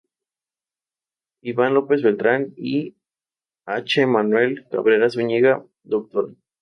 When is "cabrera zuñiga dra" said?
4.71-6.01